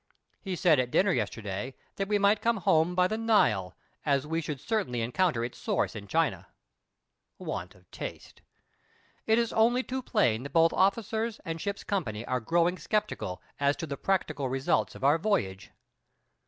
He 0.41 0.55
said 0.55 0.79
at 0.79 0.89
dinner 0.89 1.11
yesterday 1.11 1.75
that 1.97 2.07
we 2.07 2.17
might 2.17 2.41
come 2.41 2.57
home 2.57 2.95
by 2.95 3.07
the 3.07 3.19
Nile, 3.19 3.75
as 4.03 4.25
we 4.25 4.41
should 4.41 4.59
certainly 4.59 4.99
encounter 4.99 5.45
its 5.45 5.59
source 5.59 5.95
in 5.95 6.07
China. 6.07 6.47
Want 7.37 7.75
of 7.75 7.91
taste. 7.91 8.41
It 9.27 9.37
is 9.37 9.53
only 9.53 9.83
too 9.83 10.01
plain 10.01 10.41
that 10.41 10.53
both 10.53 10.73
officers 10.73 11.39
and 11.45 11.61
ship's 11.61 11.83
company 11.83 12.25
are 12.25 12.39
growing 12.39 12.79
sceptical 12.79 13.43
as 13.59 13.75
to 13.75 13.85
the 13.85 13.95
practical 13.95 14.49
results 14.49 14.95
of 14.95 15.03
our 15.03 15.19
voyage. 15.19 15.69